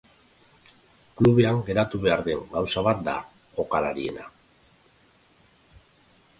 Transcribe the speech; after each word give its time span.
Klubean 1.19 1.59
geratu 1.67 2.01
behar 2.07 2.23
den 2.29 2.41
gauza 2.57 2.85
bat 2.89 3.05
da, 3.09 3.15
jokalariena. 3.61 4.29